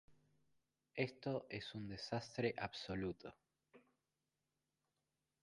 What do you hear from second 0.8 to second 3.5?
Esto es un desastre absoluto.